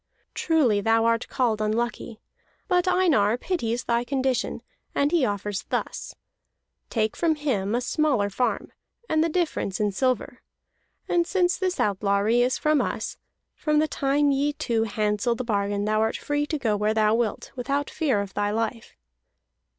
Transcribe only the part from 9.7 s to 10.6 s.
in silver.